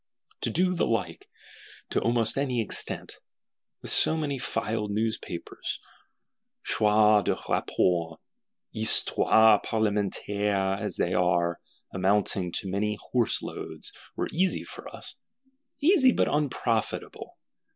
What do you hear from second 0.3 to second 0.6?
To